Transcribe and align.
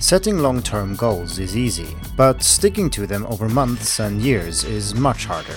Setting 0.00 0.38
long 0.38 0.62
term 0.62 0.96
goals 0.96 1.38
is 1.38 1.54
easy, 1.54 1.94
but 2.16 2.42
sticking 2.42 2.88
to 2.88 3.06
them 3.06 3.26
over 3.26 3.50
months 3.50 4.00
and 4.00 4.22
years 4.22 4.64
is 4.64 4.94
much 4.94 5.26
harder. 5.26 5.56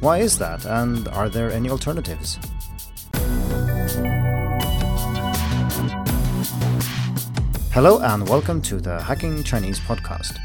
Why 0.00 0.18
is 0.18 0.36
that, 0.36 0.66
and 0.66 1.08
are 1.08 1.30
there 1.30 1.50
any 1.50 1.70
alternatives? 1.70 2.38
Hello, 7.72 8.00
and 8.00 8.28
welcome 8.28 8.60
to 8.62 8.80
the 8.80 9.00
Hacking 9.00 9.42
Chinese 9.44 9.80
podcast. 9.80 10.36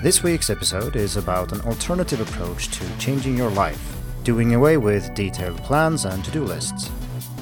This 0.00 0.22
week's 0.22 0.48
episode 0.48 0.94
is 0.94 1.16
about 1.16 1.50
an 1.50 1.62
alternative 1.62 2.20
approach 2.20 2.68
to 2.68 2.98
changing 2.98 3.36
your 3.36 3.50
life, 3.50 3.96
doing 4.22 4.54
away 4.54 4.76
with 4.76 5.12
detailed 5.14 5.58
plans 5.64 6.04
and 6.04 6.24
to 6.24 6.30
do 6.30 6.44
lists. 6.44 6.88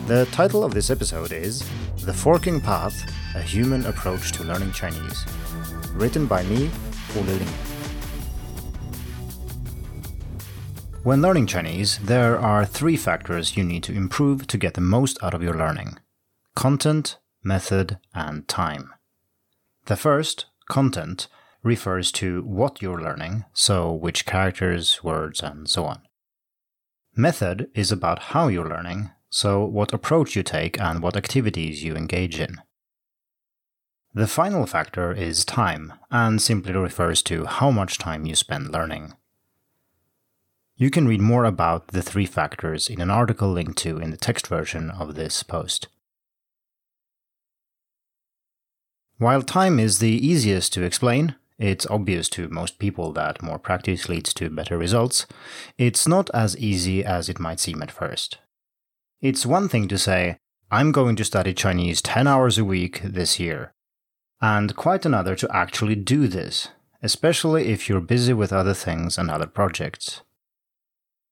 The 0.06 0.24
title 0.32 0.64
of 0.64 0.72
this 0.72 0.88
episode 0.88 1.32
is 1.32 1.68
The 1.98 2.14
Forking 2.14 2.62
Path 2.62 3.04
a 3.34 3.42
Human 3.42 3.84
Approach 3.86 4.30
to 4.32 4.44
Learning 4.44 4.70
Chinese. 4.70 5.26
Written 5.92 6.26
by 6.26 6.44
me, 6.44 6.70
Olle 7.16 7.22
Linge. 7.24 7.48
When 11.02 11.20
learning 11.20 11.48
Chinese, 11.48 11.98
there 11.98 12.38
are 12.38 12.64
three 12.64 12.96
factors 12.96 13.56
you 13.56 13.64
need 13.64 13.82
to 13.82 13.92
improve 13.92 14.46
to 14.46 14.56
get 14.56 14.74
the 14.74 14.80
most 14.80 15.22
out 15.22 15.34
of 15.34 15.42
your 15.42 15.54
learning 15.54 15.98
content, 16.54 17.18
method, 17.42 17.98
and 18.14 18.46
time. 18.46 18.92
The 19.86 19.96
first, 19.96 20.46
content, 20.68 21.26
refers 21.64 22.12
to 22.12 22.42
what 22.42 22.80
you're 22.80 23.02
learning, 23.02 23.44
so 23.52 23.92
which 23.92 24.24
characters, 24.24 25.02
words, 25.02 25.42
and 25.42 25.68
so 25.68 25.84
on. 25.86 26.02
Method 27.16 27.68
is 27.74 27.90
about 27.90 28.30
how 28.30 28.46
you're 28.46 28.68
learning, 28.68 29.10
so 29.28 29.64
what 29.64 29.92
approach 29.92 30.36
you 30.36 30.44
take 30.44 30.80
and 30.80 31.02
what 31.02 31.16
activities 31.16 31.82
you 31.82 31.96
engage 31.96 32.38
in. 32.38 32.60
The 34.16 34.28
final 34.28 34.64
factor 34.64 35.12
is 35.12 35.44
time, 35.44 35.92
and 36.08 36.40
simply 36.40 36.72
refers 36.72 37.20
to 37.24 37.46
how 37.46 37.72
much 37.72 37.98
time 37.98 38.26
you 38.26 38.36
spend 38.36 38.70
learning. 38.70 39.14
You 40.76 40.88
can 40.88 41.08
read 41.08 41.20
more 41.20 41.44
about 41.44 41.88
the 41.88 42.02
three 42.02 42.26
factors 42.26 42.88
in 42.88 43.00
an 43.00 43.10
article 43.10 43.50
linked 43.50 43.76
to 43.78 43.98
in 43.98 44.12
the 44.12 44.16
text 44.16 44.46
version 44.46 44.90
of 44.90 45.16
this 45.16 45.42
post. 45.42 45.88
While 49.18 49.42
time 49.42 49.80
is 49.80 49.98
the 49.98 50.12
easiest 50.24 50.72
to 50.74 50.84
explain, 50.84 51.34
it's 51.58 51.86
obvious 51.86 52.28
to 52.30 52.48
most 52.48 52.78
people 52.78 53.12
that 53.14 53.42
more 53.42 53.58
practice 53.58 54.08
leads 54.08 54.32
to 54.34 54.48
better 54.48 54.78
results. 54.78 55.26
It's 55.76 56.06
not 56.06 56.30
as 56.32 56.56
easy 56.56 57.04
as 57.04 57.28
it 57.28 57.40
might 57.40 57.58
seem 57.58 57.82
at 57.82 57.90
first. 57.90 58.38
It's 59.20 59.44
one 59.44 59.68
thing 59.68 59.88
to 59.88 59.98
say, 59.98 60.38
I'm 60.70 60.92
going 60.92 61.16
to 61.16 61.24
study 61.24 61.52
Chinese 61.52 62.00
10 62.00 62.28
hours 62.28 62.58
a 62.58 62.64
week 62.64 63.00
this 63.02 63.38
year, 63.38 63.73
and 64.40 64.76
quite 64.76 65.06
another 65.06 65.34
to 65.36 65.56
actually 65.56 65.94
do 65.94 66.28
this, 66.28 66.68
especially 67.02 67.68
if 67.68 67.88
you're 67.88 68.00
busy 68.00 68.32
with 68.32 68.52
other 68.52 68.74
things 68.74 69.18
and 69.18 69.30
other 69.30 69.46
projects. 69.46 70.22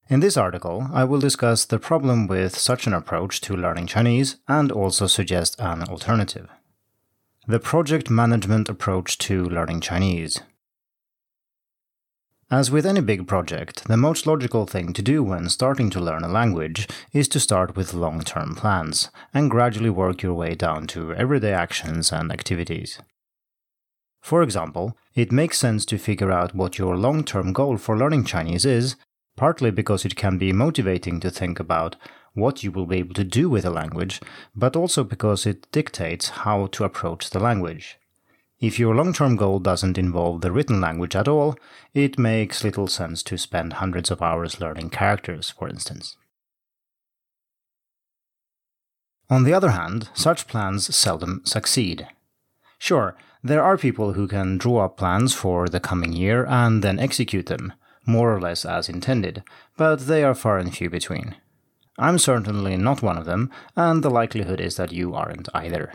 In 0.09 0.21
this 0.21 0.37
article, 0.37 0.89
I 0.93 1.05
will 1.05 1.21
discuss 1.21 1.65
the 1.65 1.79
problem 1.79 2.27
with 2.27 2.59
such 2.59 2.87
an 2.87 2.93
approach 2.93 3.41
to 3.43 3.57
learning 3.57 3.87
Chinese 3.87 4.37
and 4.47 4.71
also 4.71 5.07
suggest 5.07 5.59
an 5.59 5.85
alternative. 5.85 6.49
The 7.47 7.59
project 7.59 8.11
management 8.11 8.69
approach 8.69 9.19
to 9.19 9.45
learning 9.45 9.81
Chinese. 9.81 10.41
As 12.53 12.71
with 12.71 12.85
any 12.85 13.01
big 13.01 13.27
project, 13.27 13.85
the 13.85 13.97
most 13.97 14.27
logical 14.27 14.67
thing 14.67 14.93
to 14.93 15.01
do 15.01 15.23
when 15.23 15.49
starting 15.49 15.89
to 15.89 16.01
learn 16.01 16.23
a 16.23 16.29
language 16.29 16.87
is 17.15 17.27
to 17.29 17.41
start 17.41 17.77
with 17.77 17.95
long 17.95 18.21
term 18.21 18.55
plans 18.55 19.11
and 19.33 19.51
gradually 19.51 19.89
work 19.89 20.21
your 20.21 20.35
way 20.35 20.55
down 20.55 20.87
to 20.89 21.15
everyday 21.15 21.55
actions 21.55 22.13
and 22.13 22.31
activities. 22.31 23.01
For 24.21 24.43
example, 24.43 24.95
it 25.15 25.33
makes 25.33 25.59
sense 25.59 25.87
to 25.87 25.97
figure 25.97 26.31
out 26.31 26.55
what 26.55 26.77
your 26.77 26.95
long 26.95 27.25
term 27.25 27.55
goal 27.55 27.79
for 27.79 27.97
learning 27.97 28.25
Chinese 28.25 28.67
is, 28.67 28.97
partly 29.35 29.71
because 29.71 30.05
it 30.05 30.15
can 30.15 30.37
be 30.37 30.53
motivating 30.53 31.21
to 31.21 31.31
think 31.31 31.59
about 31.59 31.97
what 32.35 32.63
you 32.63 32.71
will 32.71 32.85
be 32.85 32.99
able 32.99 33.15
to 33.15 33.25
do 33.25 33.49
with 33.49 33.65
a 33.65 33.71
language, 33.71 34.21
but 34.55 34.77
also 34.77 35.05
because 35.05 35.47
it 35.47 35.73
dictates 35.73 36.29
how 36.45 36.67
to 36.67 36.85
approach 36.85 37.31
the 37.31 37.41
language. 37.41 37.97
If 38.63 38.79
your 38.79 38.95
long 38.95 39.13
term 39.13 39.35
goal 39.35 39.59
doesn't 39.59 39.99
involve 39.99 40.41
the 40.41 40.53
written 40.53 40.81
language 40.81 41.17
at 41.17 41.27
all, 41.27 41.57
it 41.95 42.17
makes 42.17 42.63
little 42.63 42.87
sense 42.87 43.25
to 43.25 43.37
spend 43.37 43.75
hundreds 43.75 44.09
of 44.09 44.23
hours 44.23 44.61
learning 44.61 44.91
characters, 44.91 45.51
for 45.51 45.69
instance. 45.69 46.17
On 49.29 49.43
the 49.43 49.53
other 49.53 49.71
hand, 49.71 50.11
such 50.15 50.47
plans 50.47 50.95
seldom 50.95 51.43
succeed. 51.45 52.07
Sure, 52.79 53.17
there 53.43 53.65
are 53.65 53.77
people 53.77 54.13
who 54.13 54.29
can 54.29 54.59
draw 54.59 54.85
up 54.85 54.97
plans 54.97 55.35
for 55.35 55.69
the 55.69 55.81
coming 55.81 56.13
year 56.13 56.47
and 56.47 56.85
then 56.85 57.01
execute 57.01 57.47
them, 57.47 57.73
more 58.07 58.33
or 58.33 58.41
less 58.41 58.65
as 58.65 58.89
intended, 58.89 59.43
but 59.77 60.07
they 60.07 60.23
are 60.23 60.37
far 60.37 60.59
and 60.59 60.73
few 60.73 60.89
between. 60.89 61.35
I'm 61.99 62.19
certainly 62.19 62.77
not 62.77 63.03
one 63.03 63.19
of 63.19 63.25
them, 63.25 63.51
and 63.75 64.05
the 64.05 64.11
likelihood 64.11 64.61
is 64.61 64.77
that 64.77 64.93
you 64.93 65.15
aren't 65.17 65.49
either. 65.53 65.95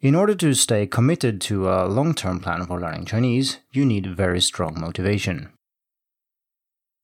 In 0.00 0.14
order 0.14 0.36
to 0.36 0.54
stay 0.54 0.86
committed 0.86 1.40
to 1.42 1.68
a 1.68 1.86
long 1.86 2.14
term 2.14 2.38
plan 2.38 2.64
for 2.66 2.80
learning 2.80 3.06
Chinese, 3.06 3.58
you 3.72 3.84
need 3.84 4.14
very 4.14 4.40
strong 4.40 4.80
motivation. 4.80 5.48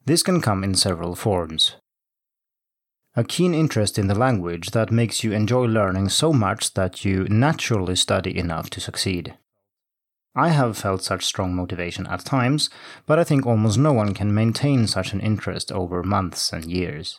This 0.06 0.22
can 0.22 0.40
come 0.40 0.62
in 0.62 0.76
several 0.76 1.16
forms. 1.16 1.74
A 3.16 3.24
keen 3.24 3.52
interest 3.52 3.98
in 3.98 4.06
the 4.06 4.14
language 4.14 4.70
that 4.70 4.92
makes 4.92 5.24
you 5.24 5.32
enjoy 5.32 5.64
learning 5.64 6.10
so 6.10 6.32
much 6.32 6.74
that 6.74 7.04
you 7.04 7.24
naturally 7.24 7.96
study 7.96 8.38
enough 8.38 8.70
to 8.70 8.80
succeed. 8.80 9.34
I 10.36 10.50
have 10.50 10.78
felt 10.78 11.02
such 11.02 11.24
strong 11.24 11.52
motivation 11.52 12.06
at 12.06 12.24
times, 12.24 12.70
but 13.06 13.18
I 13.18 13.24
think 13.24 13.44
almost 13.44 13.76
no 13.76 13.92
one 13.92 14.14
can 14.14 14.32
maintain 14.32 14.86
such 14.86 15.12
an 15.12 15.20
interest 15.20 15.72
over 15.72 16.04
months 16.04 16.52
and 16.52 16.70
years. 16.70 17.18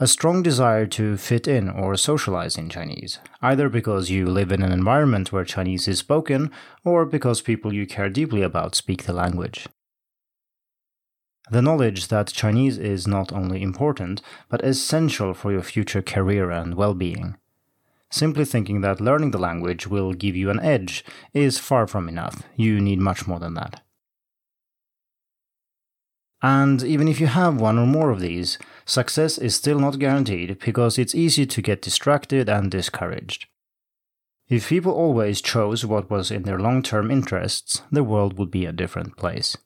A 0.00 0.06
strong 0.06 0.44
desire 0.44 0.86
to 0.86 1.16
fit 1.16 1.48
in 1.48 1.68
or 1.68 1.96
socialize 1.96 2.56
in 2.56 2.68
Chinese, 2.68 3.18
either 3.42 3.68
because 3.68 4.10
you 4.10 4.26
live 4.26 4.52
in 4.52 4.62
an 4.62 4.70
environment 4.70 5.32
where 5.32 5.44
Chinese 5.44 5.88
is 5.88 5.98
spoken 5.98 6.52
or 6.84 7.04
because 7.04 7.40
people 7.40 7.72
you 7.74 7.84
care 7.84 8.08
deeply 8.08 8.42
about 8.42 8.76
speak 8.76 9.02
the 9.02 9.12
language. 9.12 9.66
The 11.50 11.62
knowledge 11.62 12.06
that 12.08 12.28
Chinese 12.28 12.78
is 12.78 13.08
not 13.08 13.32
only 13.32 13.60
important, 13.60 14.22
but 14.48 14.62
essential 14.64 15.34
for 15.34 15.50
your 15.50 15.62
future 15.62 16.02
career 16.02 16.48
and 16.52 16.76
well 16.76 16.94
being. 16.94 17.36
Simply 18.08 18.44
thinking 18.44 18.82
that 18.82 19.00
learning 19.00 19.32
the 19.32 19.38
language 19.38 19.88
will 19.88 20.12
give 20.12 20.36
you 20.36 20.48
an 20.48 20.60
edge 20.60 21.04
is 21.34 21.58
far 21.58 21.88
from 21.88 22.08
enough. 22.08 22.44
You 22.54 22.80
need 22.80 23.00
much 23.00 23.26
more 23.26 23.40
than 23.40 23.54
that. 23.54 23.82
And 26.40 26.82
even 26.82 27.08
if 27.08 27.20
you 27.20 27.26
have 27.26 27.60
one 27.60 27.78
or 27.78 27.86
more 27.86 28.10
of 28.10 28.20
these, 28.20 28.58
success 28.84 29.38
is 29.38 29.56
still 29.56 29.80
not 29.80 29.98
guaranteed 29.98 30.58
because 30.60 30.98
it's 30.98 31.14
easy 31.14 31.46
to 31.46 31.62
get 31.62 31.82
distracted 31.82 32.48
and 32.48 32.70
discouraged. 32.70 33.46
If 34.48 34.68
people 34.68 34.92
always 34.92 35.42
chose 35.42 35.84
what 35.84 36.08
was 36.08 36.30
in 36.30 36.44
their 36.44 36.58
long 36.58 36.82
term 36.82 37.10
interests, 37.10 37.82
the 37.90 38.04
world 38.04 38.38
would 38.38 38.50
be 38.50 38.64
a 38.64 38.72
different 38.72 39.16
place. 39.16 39.56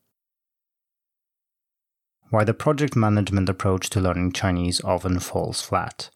Why 2.31 2.45
the 2.45 2.55
project 2.55 2.97
management 2.97 3.49
approach 3.49 3.91
to 3.91 4.01
learning 4.01 4.33
Chinese 4.33 4.81
often 4.83 5.21
falls 5.21 5.61
flat. 5.61 6.11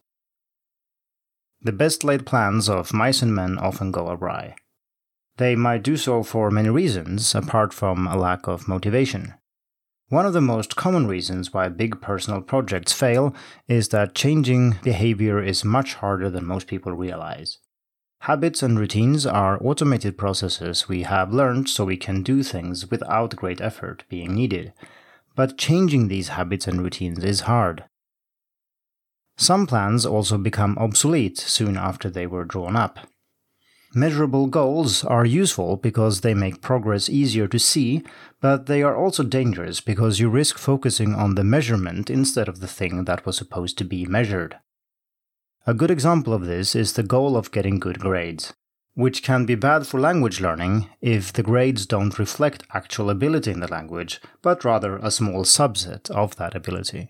The 1.61 1.71
best 1.71 2.03
laid 2.03 2.25
plans 2.25 2.67
of 2.67 2.93
mice 2.93 3.21
and 3.21 3.33
men 3.33 3.57
often 3.57 3.91
go 3.91 4.09
awry. 4.09 4.55
They 5.37 5.55
might 5.55 5.83
do 5.83 5.95
so 5.95 6.23
for 6.23 6.49
many 6.49 6.69
reasons, 6.69 7.35
apart 7.35 7.71
from 7.71 8.07
a 8.07 8.17
lack 8.17 8.47
of 8.47 8.67
motivation. 8.67 9.35
One 10.09 10.25
of 10.25 10.31
the 10.31 10.39
most 10.39 10.77
common 10.77 11.05
reasons 11.05 11.53
why 11.53 11.67
big 11.67 11.99
personal 11.99 12.41
projects 12.41 12.93
fail 12.93 13.35
is 13.67 13.89
that 13.89 14.15
changing 14.15 14.77
behavior 14.81 15.43
is 15.43 15.65
much 15.65 15.95
harder 15.95 16.29
than 16.29 16.45
most 16.45 16.67
people 16.67 16.93
realize. 16.93 17.59
Habits 18.21 18.63
and 18.63 18.79
routines 18.79 19.25
are 19.25 19.61
automated 19.61 20.17
processes 20.17 20.87
we 20.87 21.03
have 21.03 21.33
learned 21.33 21.67
so 21.67 21.83
we 21.83 21.97
can 21.97 22.23
do 22.23 22.41
things 22.41 22.89
without 22.89 23.35
great 23.35 23.59
effort 23.59 24.05
being 24.07 24.33
needed. 24.33 24.71
But 25.35 25.57
changing 25.57 26.07
these 26.07 26.29
habits 26.29 26.67
and 26.67 26.81
routines 26.81 27.21
is 27.23 27.41
hard. 27.41 27.83
Some 29.37 29.67
plans 29.67 30.05
also 30.05 30.37
become 30.37 30.77
obsolete 30.77 31.37
soon 31.37 31.75
after 31.75 32.09
they 32.09 32.25
were 32.25 32.45
drawn 32.45 32.77
up. 32.77 32.99
Measurable 33.93 34.47
goals 34.47 35.03
are 35.05 35.25
useful 35.25 35.77
because 35.77 36.21
they 36.21 36.33
make 36.33 36.61
progress 36.61 37.09
easier 37.09 37.47
to 37.47 37.57
see, 37.57 38.03
but 38.41 38.65
they 38.65 38.83
are 38.83 38.95
also 38.95 39.23
dangerous 39.23 39.79
because 39.79 40.19
you 40.19 40.29
risk 40.29 40.57
focusing 40.57 41.15
on 41.15 41.35
the 41.35 41.43
measurement 41.43 42.09
instead 42.09 42.47
of 42.47 42.59
the 42.59 42.67
thing 42.67 43.05
that 43.05 43.25
was 43.25 43.37
supposed 43.37 43.77
to 43.77 43.85
be 43.85 44.05
measured. 44.05 44.57
A 45.65 45.73
good 45.73 45.89
example 45.89 46.33
of 46.33 46.45
this 46.45 46.75
is 46.75 46.93
the 46.93 47.03
goal 47.03 47.35
of 47.35 47.51
getting 47.51 47.79
good 47.79 47.99
grades, 47.99 48.53
which 48.93 49.23
can 49.23 49.45
be 49.45 49.55
bad 49.55 49.87
for 49.87 49.99
language 49.99 50.41
learning 50.41 50.89
if 51.01 51.31
the 51.31 51.43
grades 51.43 51.85
don't 51.85 52.19
reflect 52.19 52.63
actual 52.73 53.09
ability 53.09 53.51
in 53.51 53.61
the 53.61 53.71
language, 53.71 54.19
but 54.41 54.65
rather 54.65 54.97
a 54.97 55.11
small 55.11 55.43
subset 55.43 56.09
of 56.11 56.35
that 56.35 56.55
ability. 56.55 57.09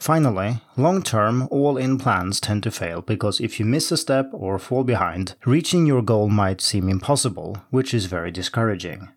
Finally, 0.00 0.62
long 0.78 1.02
term, 1.02 1.46
all 1.50 1.76
in 1.76 1.98
plans 1.98 2.40
tend 2.40 2.62
to 2.62 2.70
fail 2.70 3.02
because 3.02 3.38
if 3.38 3.60
you 3.60 3.66
miss 3.66 3.92
a 3.92 3.98
step 3.98 4.30
or 4.32 4.58
fall 4.58 4.82
behind, 4.82 5.34
reaching 5.44 5.84
your 5.84 6.00
goal 6.00 6.30
might 6.30 6.62
seem 6.62 6.88
impossible, 6.88 7.58
which 7.68 7.92
is 7.92 8.06
very 8.06 8.30
discouraging. 8.30 9.10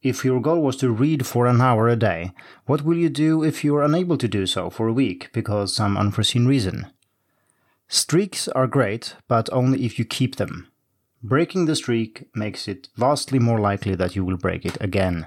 If 0.00 0.24
your 0.24 0.40
goal 0.40 0.62
was 0.62 0.76
to 0.76 0.92
read 0.92 1.26
for 1.26 1.46
an 1.46 1.60
hour 1.60 1.88
a 1.88 1.96
day, 1.96 2.30
what 2.66 2.82
will 2.82 2.96
you 2.96 3.08
do 3.08 3.42
if 3.42 3.64
you 3.64 3.74
are 3.74 3.82
unable 3.82 4.16
to 4.18 4.28
do 4.28 4.46
so 4.46 4.70
for 4.70 4.86
a 4.86 4.92
week 4.92 5.28
because 5.32 5.74
some 5.74 5.96
unforeseen 5.96 6.46
reason? 6.46 6.86
Streaks 7.88 8.46
are 8.46 8.68
great, 8.68 9.16
but 9.26 9.48
only 9.52 9.84
if 9.84 9.98
you 9.98 10.04
keep 10.04 10.36
them. 10.36 10.68
Breaking 11.20 11.66
the 11.66 11.74
streak 11.74 12.28
makes 12.32 12.68
it 12.68 12.88
vastly 12.96 13.40
more 13.40 13.58
likely 13.58 13.96
that 13.96 14.14
you 14.14 14.24
will 14.24 14.36
break 14.36 14.64
it 14.64 14.80
again. 14.80 15.26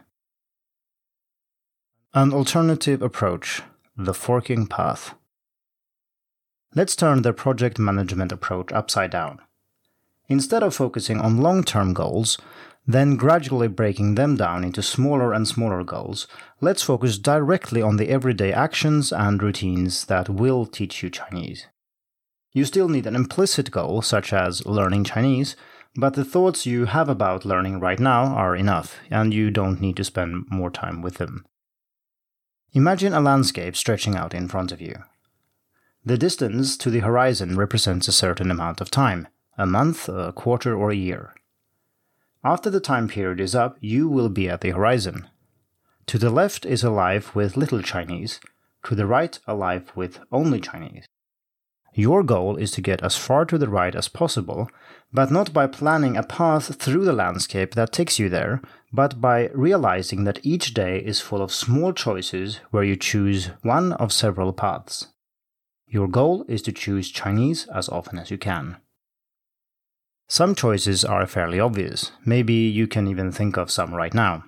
An 2.14 2.34
alternative 2.34 3.02
approach 3.02 3.62
the 3.98 4.14
forking 4.14 4.68
path. 4.68 5.16
Let's 6.74 6.96
turn 6.96 7.22
the 7.22 7.34
project 7.34 7.80
management 7.80 8.32
approach 8.32 8.72
upside 8.74 9.12
down. 9.12 9.40
Instead 10.28 10.64
of 10.64 10.76
focusing 10.76 11.20
on 11.22 11.38
long 11.38 11.64
term 11.64 11.94
goals, 11.94 12.38
then 12.88 13.16
gradually 13.16 13.68
breaking 13.68 14.16
them 14.16 14.36
down 14.36 14.64
into 14.64 14.84
smaller 14.84 15.34
and 15.34 15.48
smaller 15.48 15.84
goals, 15.84 16.28
let's 16.62 16.84
focus 16.84 17.18
directly 17.18 17.82
on 17.82 17.98
the 17.98 18.10
everyday 18.10 18.52
actions 18.52 19.12
and 19.12 19.42
routines 19.42 20.06
that 20.06 20.30
will 20.30 20.66
teach 20.66 21.02
you 21.02 21.10
Chinese. 21.10 21.68
You 22.54 22.66
still 22.66 22.90
need 22.90 23.08
an 23.08 23.16
implicit 23.16 23.72
goal, 23.72 24.02
such 24.02 24.32
as 24.32 24.66
learning 24.66 25.06
Chinese, 25.06 25.56
but 25.96 26.14
the 26.14 26.26
thoughts 26.26 26.66
you 26.66 26.86
have 26.86 27.10
about 27.10 27.46
learning 27.46 27.80
right 27.80 28.00
now 28.00 28.26
are 28.26 28.56
enough, 28.56 29.00
and 29.10 29.34
you 29.34 29.50
don't 29.50 29.82
need 29.82 29.98
to 29.98 30.04
spend 30.04 30.46
more 30.50 30.70
time 30.70 31.02
with 31.02 31.16
them. 31.16 31.46
Imagine 32.76 33.14
a 33.14 33.22
landscape 33.22 33.74
stretching 33.74 34.18
out 34.18 34.34
in 34.34 34.50
front 34.50 34.74
of 34.74 34.82
you. 34.82 34.96
The 36.04 36.18
distance 36.18 36.76
to 36.76 36.90
the 36.90 37.00
horizon 37.00 37.56
represents 37.56 38.10
a 38.10 38.12
certain 38.12 38.52
amount 38.52 38.82
of 38.82 38.92
time 38.92 39.30
a 39.58 39.66
month, 39.66 40.10
a 40.10 40.34
quarter, 40.34 40.76
or 40.76 40.92
a 40.92 40.96
year. 40.96 41.34
After 42.44 42.70
the 42.70 42.82
time 42.82 43.08
period 43.08 43.40
is 43.40 43.56
up, 43.56 43.78
you 43.80 44.10
will 44.10 44.28
be 44.28 44.50
at 44.50 44.60
the 44.60 44.72
horizon. 44.72 45.30
To 46.08 46.18
the 46.18 46.30
left 46.30 46.66
is 46.66 46.84
a 46.84 46.90
life 46.90 47.34
with 47.34 47.56
little 47.56 47.82
Chinese, 47.82 48.42
to 48.84 48.94
the 48.94 49.06
right, 49.06 49.40
a 49.48 49.56
life 49.56 49.96
with 49.96 50.20
only 50.30 50.60
Chinese. 50.60 51.06
Your 51.94 52.24
goal 52.24 52.58
is 52.58 52.72
to 52.72 52.82
get 52.82 53.02
as 53.02 53.16
far 53.16 53.46
to 53.46 53.58
the 53.58 53.70
right 53.70 53.96
as 53.96 54.10
possible, 54.10 54.70
but 55.14 55.32
not 55.32 55.54
by 55.54 55.66
planning 55.66 56.18
a 56.18 56.24
path 56.24 56.76
through 56.76 57.06
the 57.06 57.14
landscape 57.14 57.74
that 57.76 57.94
takes 57.94 58.20
you 58.20 58.28
there, 58.28 58.62
but 58.96 59.20
by 59.20 59.50
realizing 59.54 60.24
that 60.24 60.40
each 60.42 60.74
day 60.74 61.00
is 61.00 61.20
full 61.20 61.42
of 61.42 61.52
small 61.52 61.92
choices 61.92 62.62
where 62.72 62.84
you 62.84 62.96
choose 62.96 63.48
one 63.62 63.92
of 63.94 64.14
several 64.14 64.54
paths. 64.54 65.08
Your 65.86 66.08
goal 66.08 66.46
is 66.48 66.62
to 66.64 66.72
choose 66.72 67.12
Chinese 67.12 67.68
as 67.68 67.90
often 67.90 68.18
as 68.18 68.32
you 68.32 68.38
can. 68.38 68.78
Some 70.30 70.56
choices 70.56 71.04
are 71.04 71.28
fairly 71.28 71.60
obvious, 71.60 72.12
maybe 72.26 72.54
you 72.54 72.88
can 72.88 73.08
even 73.08 73.32
think 73.32 73.58
of 73.58 73.70
some 73.70 73.94
right 73.94 74.14
now. 74.14 74.46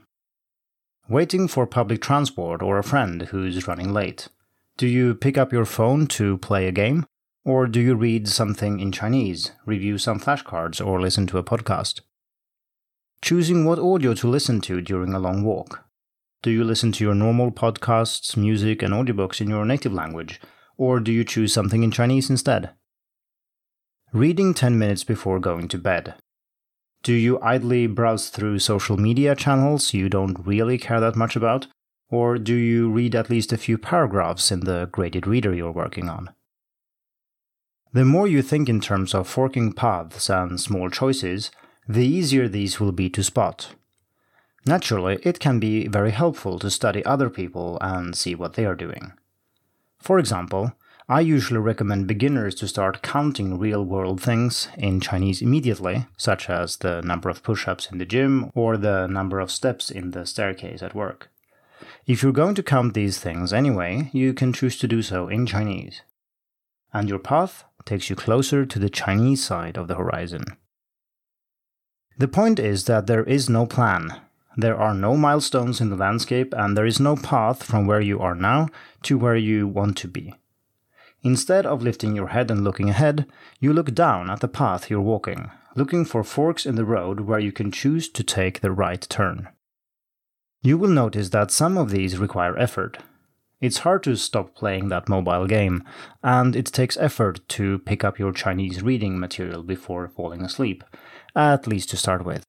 Waiting 1.10 1.48
for 1.50 1.68
public 1.68 2.02
transport 2.02 2.62
or 2.62 2.78
a 2.78 2.84
friend 2.84 3.24
who's 3.24 3.68
running 3.68 3.92
late. 3.94 4.30
Do 4.78 4.88
you 4.88 5.14
pick 5.14 5.38
up 5.38 5.52
your 5.52 5.66
phone 5.66 6.08
to 6.08 6.38
play 6.38 6.68
a 6.68 6.72
game? 6.72 7.06
Or 7.44 7.68
do 7.68 7.80
you 7.80 7.96
read 7.96 8.28
something 8.28 8.80
in 8.80 8.92
Chinese, 8.92 9.52
review 9.66 9.98
some 9.98 10.20
flashcards, 10.20 10.86
or 10.86 11.00
listen 11.00 11.28
to 11.28 11.38
a 11.38 11.44
podcast? 11.44 12.02
Choosing 13.22 13.66
what 13.66 13.80
audio 13.80 14.14
to 14.14 14.28
listen 14.28 14.62
to 14.62 14.80
during 14.80 15.14
a 15.14 15.20
long 15.20 15.44
walk. 15.44 15.84
Do 16.44 16.52
you 16.52 16.64
listen 16.64 16.92
to 16.94 17.04
your 17.04 17.16
normal 17.16 17.52
podcasts, 17.52 18.38
music, 18.38 18.84
and 18.84 18.94
audiobooks 18.94 19.42
in 19.42 19.50
your 19.50 19.66
native 19.66 19.92
language, 19.92 20.40
or 20.78 21.00
do 21.00 21.12
you 21.12 21.24
choose 21.24 21.52
something 21.52 21.82
in 21.82 21.90
Chinese 21.90 22.30
instead? 22.30 22.70
Reading 24.14 24.54
10 24.54 24.78
minutes 24.78 25.04
before 25.04 25.40
going 25.40 25.68
to 25.70 25.80
bed. 25.80 26.14
Do 27.02 27.14
you 27.14 27.42
idly 27.42 27.88
browse 27.88 28.30
through 28.30 28.60
social 28.60 28.98
media 28.98 29.36
channels 29.36 29.94
you 29.94 30.10
don't 30.10 30.46
really 30.46 30.78
care 30.78 31.00
that 31.00 31.16
much 31.16 31.36
about? 31.36 31.68
Or 32.10 32.38
do 32.38 32.54
you 32.54 32.90
read 32.90 33.16
at 33.16 33.30
least 33.30 33.52
a 33.52 33.58
few 33.58 33.78
paragraphs 33.78 34.52
in 34.52 34.62
the 34.62 34.88
graded 34.92 35.26
reader 35.26 35.54
you're 35.54 35.72
working 35.72 36.08
on? 36.08 36.30
The 37.94 38.06
more 38.06 38.28
you 38.28 38.42
think 38.42 38.70
in 38.70 38.80
terms 38.80 39.16
of 39.16 39.28
forking 39.28 39.74
paths 39.74 40.30
and 40.30 40.62
small 40.62 40.90
choices, 40.90 41.50
the 41.88 42.06
easier 42.06 42.48
these 42.48 42.80
will 42.80 42.92
be 42.92 43.10
to 43.10 43.24
spot. 43.24 43.76
Naturally, 44.66 45.20
it 45.24 45.40
can 45.40 45.60
be 45.60 45.88
very 45.88 46.12
helpful 46.12 46.60
to 46.60 46.70
study 46.70 47.04
other 47.06 47.30
people 47.30 47.78
and 47.80 48.16
see 48.16 48.36
what 48.36 48.54
they 48.54 48.66
are 48.66 48.76
doing. 48.76 49.14
For 50.00 50.20
example, 50.20 50.74
I 51.10 51.22
usually 51.22 51.62
recommend 51.62 52.06
beginners 52.06 52.54
to 52.56 52.68
start 52.68 53.02
counting 53.02 53.58
real 53.58 53.86
world 53.86 54.22
things 54.22 54.68
in 54.78 55.00
Chinese 55.00 55.42
immediately, 55.42 56.06
such 56.18 56.50
as 56.50 56.78
the 56.78 57.02
number 57.02 57.30
of 57.30 57.44
push 57.44 57.66
ups 57.66 57.90
in 57.90 57.98
the 57.98 58.06
gym 58.06 58.52
or 58.54 58.76
the 58.76 59.08
number 59.08 59.40
of 59.40 59.50
steps 59.50 59.90
in 59.90 60.12
the 60.12 60.26
staircase 60.26 60.84
at 60.84 60.94
work. 60.94 61.32
If 62.06 62.22
you're 62.22 62.34
going 62.34 62.56
to 62.56 62.64
count 62.64 62.94
these 62.94 63.20
things 63.20 63.54
anyway, 63.54 64.10
you 64.12 64.34
can 64.34 64.52
choose 64.52 64.78
to 64.80 64.88
do 64.88 65.02
so 65.02 65.30
in 65.30 65.46
Chinese. 65.46 66.02
And 66.94 67.08
your 67.08 67.20
path 67.20 67.64
takes 67.86 68.10
you 68.10 68.18
closer 68.18 68.66
to 68.66 68.80
the 68.80 68.90
Chinese 68.90 69.42
side 69.42 69.78
of 69.78 69.88
the 69.88 69.96
horizon. 69.96 70.44
The 72.18 72.28
point 72.28 72.58
is 72.60 72.86
that 72.86 73.06
there 73.06 73.24
is 73.24 73.50
no 73.50 73.68
plan. 73.68 74.20
There 74.56 74.76
are 74.76 74.96
no 74.96 75.16
milestones 75.16 75.80
in 75.80 75.92
the 75.92 75.96
landscape, 75.96 76.52
and 76.58 76.76
there 76.76 76.86
is 76.86 77.00
no 77.00 77.16
path 77.16 77.62
from 77.62 77.86
where 77.86 78.02
you 78.02 78.20
are 78.20 78.34
now 78.34 78.70
to 79.04 79.20
where 79.20 79.36
you 79.36 79.68
want 79.68 79.98
to 79.98 80.08
be. 80.08 80.34
Instead 81.22 81.66
of 81.66 81.84
lifting 81.84 82.16
your 82.16 82.30
head 82.30 82.50
and 82.50 82.64
looking 82.64 82.90
ahead, 82.90 83.28
you 83.60 83.72
look 83.72 83.94
down 83.94 84.32
at 84.32 84.40
the 84.40 84.48
path 84.48 84.90
you're 84.90 85.02
walking, 85.02 85.52
looking 85.76 86.06
for 86.06 86.24
forks 86.24 86.66
in 86.66 86.76
the 86.76 86.86
road 86.86 87.20
where 87.22 87.40
you 87.40 87.52
can 87.52 87.72
choose 87.72 88.10
to 88.10 88.24
take 88.24 88.62
the 88.62 88.72
right 88.72 89.02
turn. 89.10 89.50
You 90.64 90.78
will 90.80 90.90
notice 90.90 91.30
that 91.30 91.52
some 91.52 91.78
of 91.78 91.92
these 91.92 92.18
require 92.18 92.58
effort, 92.58 92.98
it's 93.60 93.80
hard 93.80 94.04
to 94.04 94.16
stop 94.16 94.54
playing 94.56 94.90
that 94.90 95.10
mobile 95.10 95.48
game, 95.48 95.84
and 96.24 96.56
it 96.56 96.68
takes 96.68 96.98
effort 96.98 97.40
to 97.50 97.80
pick 97.80 98.04
up 98.04 98.20
your 98.20 98.32
Chinese 98.32 98.84
reading 98.84 99.20
material 99.20 99.64
before 99.64 100.08
falling 100.08 100.42
asleep, 100.42 100.84
at 101.36 101.68
least 101.68 101.90
to 101.90 101.98
start 101.98 102.24
with. 102.24 102.44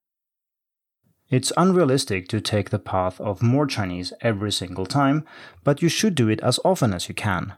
It's 1.30 1.52
unrealistic 1.56 2.28
to 2.28 2.40
take 2.40 2.70
the 2.70 2.78
path 2.78 3.20
of 3.20 3.42
more 3.42 3.66
Chinese 3.66 4.12
every 4.22 4.52
single 4.52 4.86
time, 4.86 5.24
but 5.62 5.82
you 5.82 5.88
should 5.88 6.14
do 6.14 6.28
it 6.28 6.40
as 6.40 6.58
often 6.64 6.94
as 6.94 7.08
you 7.08 7.14
can. 7.14 7.54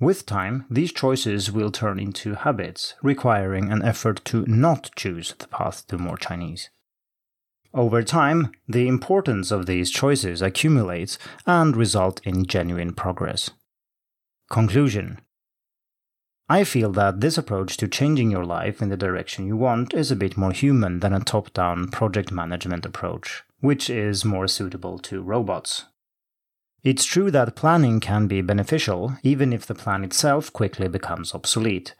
With 0.00 0.26
time, 0.26 0.64
these 0.70 0.92
choices 0.92 1.50
will 1.50 1.72
turn 1.72 1.98
into 1.98 2.34
habits, 2.34 2.94
requiring 3.02 3.70
an 3.72 3.84
effort 3.84 4.24
to 4.26 4.44
not 4.46 4.90
choose 4.94 5.34
the 5.36 5.48
path 5.48 5.86
to 5.88 5.98
more 5.98 6.16
Chinese. 6.16 6.70
Over 7.74 8.02
time, 8.02 8.52
the 8.66 8.88
importance 8.88 9.50
of 9.50 9.66
these 9.66 9.90
choices 9.90 10.40
accumulates 10.40 11.18
and 11.46 11.76
result 11.76 12.20
in 12.24 12.46
genuine 12.46 12.94
progress. 12.94 13.50
Conclusion 14.50 15.20
I 16.50 16.64
feel 16.64 16.92
that 16.92 17.20
this 17.20 17.36
approach 17.36 17.76
to 17.76 17.88
changing 17.88 18.30
your 18.30 18.44
life 18.44 18.80
in 18.80 18.88
the 18.88 18.96
direction 18.96 19.46
you 19.46 19.54
want 19.54 19.92
is 19.92 20.10
a 20.10 20.16
bit 20.16 20.38
more 20.38 20.52
human 20.52 21.00
than 21.00 21.12
a 21.12 21.20
top 21.20 21.52
down 21.52 21.88
project 21.88 22.32
management 22.32 22.86
approach, 22.86 23.42
which 23.60 23.90
is 23.90 24.24
more 24.24 24.48
suitable 24.48 24.98
to 25.00 25.20
robots. 25.20 25.84
It's 26.82 27.04
true 27.04 27.30
that 27.32 27.54
planning 27.54 28.00
can 28.00 28.28
be 28.28 28.40
beneficial, 28.40 29.18
even 29.22 29.52
if 29.52 29.66
the 29.66 29.74
plan 29.74 30.04
itself 30.04 30.50
quickly 30.50 30.88
becomes 30.88 31.34
obsolete. 31.34 31.94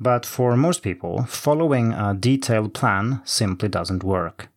But 0.00 0.26
for 0.26 0.56
most 0.56 0.82
people, 0.82 1.24
following 1.26 1.92
a 1.92 2.12
detailed 2.12 2.74
plan 2.74 3.20
simply 3.24 3.68
doesn't 3.68 4.02
work. 4.02 4.48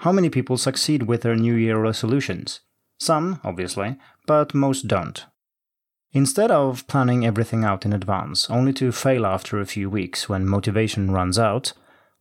How 0.00 0.12
many 0.12 0.28
people 0.28 0.58
succeed 0.58 1.04
with 1.04 1.22
their 1.22 1.36
New 1.36 1.54
Year 1.54 1.78
resolutions? 1.78 2.60
Some, 3.00 3.40
obviously, 3.42 3.96
but 4.26 4.54
most 4.54 4.88
don't. 4.88 5.24
Instead 6.12 6.50
of 6.50 6.86
planning 6.86 7.24
everything 7.24 7.64
out 7.64 7.86
in 7.86 7.92
advance, 7.92 8.50
only 8.50 8.72
to 8.74 8.92
fail 8.92 9.24
after 9.24 9.58
a 9.58 9.66
few 9.66 9.88
weeks 9.88 10.28
when 10.28 10.46
motivation 10.46 11.10
runs 11.10 11.38
out, 11.38 11.72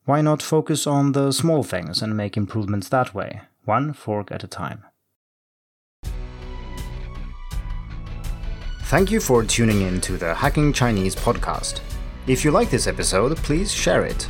why 0.06 0.22
not 0.22 0.42
focus 0.42 0.88
on 0.88 1.12
the 1.12 1.32
small 1.32 1.64
things 1.64 2.02
and 2.02 2.16
make 2.16 2.38
improvements 2.38 2.88
that 2.90 3.14
way, 3.14 3.42
one 3.66 3.92
fork 3.92 4.32
at 4.32 4.44
a 4.44 4.48
time? 4.48 4.86
Thank 8.84 9.12
you 9.12 9.20
for 9.20 9.44
tuning 9.44 9.82
in 9.82 10.00
to 10.02 10.18
the 10.18 10.34
Hacking 10.34 10.72
Chinese 10.72 11.16
podcast. 11.16 11.82
If 12.28 12.46
you 12.46 12.52
like 12.52 12.70
this 12.70 12.88
episode, 12.88 13.36
please 13.38 13.74
share 13.74 14.06
it 14.06 14.30